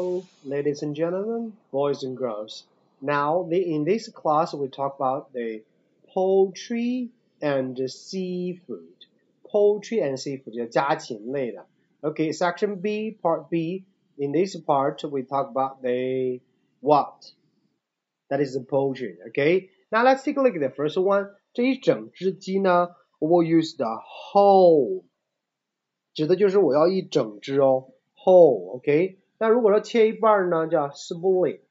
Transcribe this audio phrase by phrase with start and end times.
[0.00, 2.64] Hello, ladies and gentlemen, boys and girls.
[3.02, 5.64] Now, the, in this class, we talk about the
[6.14, 7.10] poultry
[7.42, 9.04] and seafood.
[9.46, 11.66] Poultry and seafood 就家禽类的。
[12.00, 13.84] Okay, section B, part B.
[14.16, 16.40] In this part, we talk about the
[16.80, 17.26] what?
[18.30, 19.18] That is the poultry.
[19.28, 19.68] Okay.
[19.92, 21.32] Now let's take a look at the first one.
[21.52, 25.02] 这一整只鸡呢，we will use the whole，
[26.14, 29.18] 指的就是我要一整只哦，whole。OK。
[29.41, 31.61] 那如果说切一半呢，叫 split，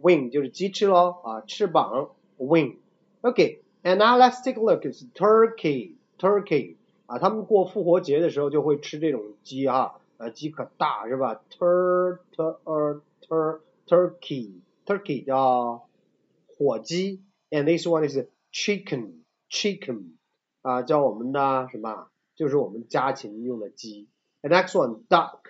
[0.03, 2.75] Wing 就是鸡翅喽啊，翅膀 wing.
[3.21, 4.85] OK and now let's take a look.
[4.85, 5.95] It's turkey.
[6.19, 15.87] Turkey 啊，他们过复活节的时候就会吃这种鸡哈，啊鸡可大是吧？Tur tur tur turkey turkey 叫
[16.47, 18.19] 火鸡，and this one is
[18.51, 20.17] chicken chicken
[20.63, 22.09] 啊，叫我们的什么？
[22.35, 24.09] 就是我们家禽用的鸡。
[24.43, 25.41] And next one duck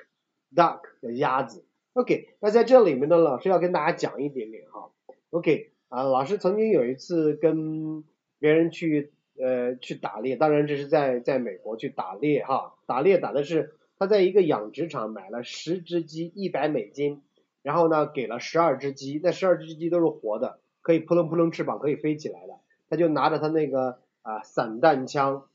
[0.54, 1.64] duck 叫鸭子。
[1.94, 4.90] OK，那在这里面呢，老师要跟大家讲一点点哈。
[5.30, 8.04] OK，啊，老师曾经有一次跟
[8.38, 17.22] 别人去呃去打猎，当然这是在在美国去打猎哈，打猎打的是他在一个养殖场买了十只鸡，一百美金，
[17.62, 25.48] 然后呢给了十二只鸡，那十二只鸡都是活的，可以扑棱扑棱翅膀可以飞起来的，他就拿着他那个啊散弹枪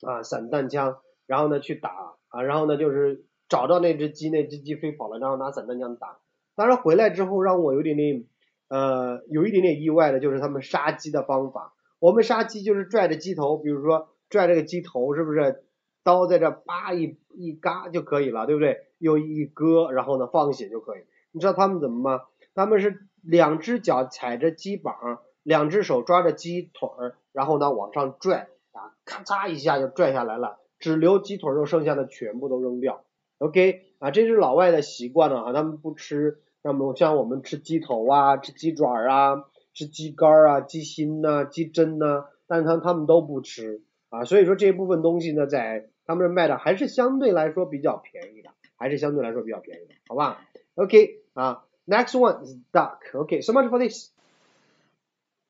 [0.00, 3.24] 啊散弹枪，然后呢去打啊，然后呢就是。
[3.48, 6.16] 找到那只鸡，那只鸡飞跑了，然后拿散弹枪打。
[6.54, 8.24] 当然回来之后让我有点点，
[8.68, 11.74] 呃，有一点点意外的就是他们杀鸡的方法。
[12.02, 15.62] 我们杀鸡就是拽着鸡头，比如说拽这个鸡头，是不是？
[16.02, 18.88] 刀在这叭一一嘎就可以了，对不对？
[18.98, 21.02] 又一割，然后呢放血就可以。
[21.30, 22.24] 你知道他们怎么吗？
[22.56, 33.04] 他们是两只脚踩着鸡膀，两只手抓着鸡腿儿，然后呢往上拽，啊，咔嚓一下就拽下来了，只留鸡腿肉，剩下的全部都扔掉。
[33.38, 39.44] OK 啊，这是老外的习惯了啊，他们不吃，那么像我们吃鸡头啊，吃鸡爪啊，
[39.74, 50.44] 吃鸡肝啊，鸡心呐，鸡胗呐，但是他他们都不吃啊，所以说这部分东西呢，在他们这卖的还是相对来说比较便宜的，还是相对来说比较便宜的，好吧
[50.74, 54.10] ？OK 啊，Next one is duck，OK，so much for this。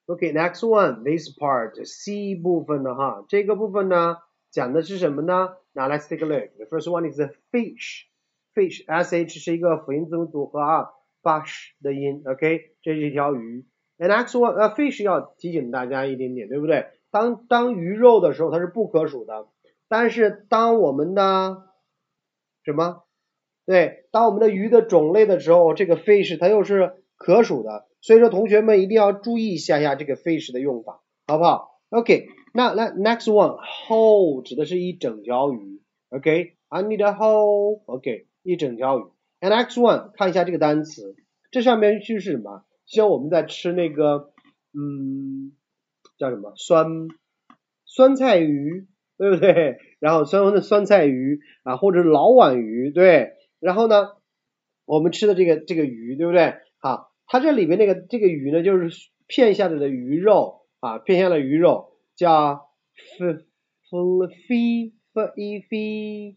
[0.06, 4.18] OK，next one，this part，C 部分的哈，这个部分呢，
[4.50, 6.50] 讲的是什么呢？Now let's take a look.
[6.56, 8.06] The first one is a fish.
[8.54, 10.90] Fish, sh 是一个辅音字母组合啊
[11.22, 13.64] ，fish 的音，OK，这是一条鱼。
[14.02, 16.86] And next one, 呃，fish 要提醒大家一点点，对不对？
[17.12, 19.46] 当当鱼肉的时候，它是不可数的。
[19.88, 21.68] 但是当我们的
[22.64, 23.04] 什么？
[23.64, 27.86] 对，当我们的鱼的种类的时候，这个 fish 它又是可数的。
[28.00, 33.56] 所以说，同学们一定要注意一下下这个 fish 的用法，好不好？OK，那那 next one
[33.86, 39.04] whole 指的是一整条鱼，OK，I need a whole，OK，一整条鱼。
[39.40, 41.14] And next one 看一下这个单词，
[41.52, 42.64] 这上面是是什么？
[42.92, 44.32] 像我们在吃那个，
[44.74, 45.52] 嗯，
[46.18, 47.08] 叫什么酸
[47.86, 48.86] 酸菜鱼，
[49.16, 49.78] 对不对？
[49.98, 53.32] 然后酸酸的酸菜鱼啊，或者老碗鱼，对。
[53.60, 54.10] 然后呢，
[54.84, 56.54] 我们吃的这个这个鱼，对不对？
[56.78, 58.90] 好，它这里边那个这个鱼呢，就是
[59.26, 60.60] 片下来的鱼肉。
[60.80, 62.68] 啊，片下的鱼肉叫
[63.18, 66.36] f f fi f i fi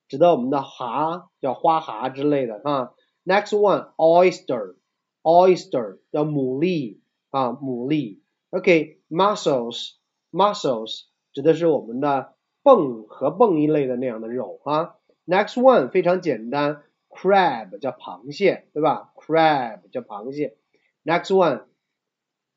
[0.09, 2.95] 指的我们的蛤，叫花蛤之类的啊。
[3.27, 6.97] Next one oyster，oyster 叫牡蛎
[7.29, 8.21] 啊，牡蛎。
[8.49, 11.03] OK，mussels，mussels
[11.35, 12.33] 指的是我们的
[12.65, 14.95] 蚌和蚌一类的那样的肉啊。
[15.27, 16.81] Next one 非常简单。
[17.17, 20.59] Crab 叫螃蟹，对吧？crab 叫螃蟹。
[21.03, 21.65] Next one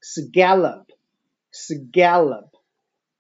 [0.01, 0.87] scallop
[1.53, 2.49] scallop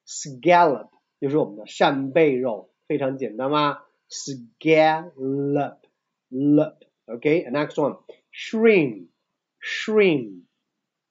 [0.05, 0.89] scallop
[1.21, 5.77] 就是我们的扇贝肉，非常简单吗？scallop
[6.29, 6.75] lop
[7.05, 7.99] OK next one
[8.33, 9.07] shrimp
[9.61, 10.41] shrimp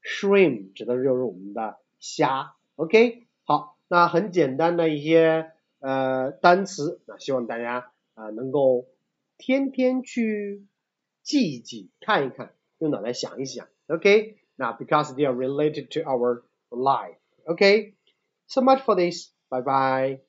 [0.03, 2.55] shrimp 指的就是我们的虾。
[2.77, 8.87] OK 好，那很简单的一些呃单词，那希望大家啊能够。
[9.39, 10.67] 天天去
[11.23, 14.37] 记一记，看一看，用脑袋想一想，OK？
[14.57, 20.28] 那 because they are related to our life，OK？So much for this，bye bye。